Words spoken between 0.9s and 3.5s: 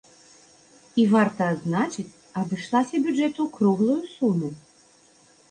І, варта адзначыць, абышлася бюджэту ў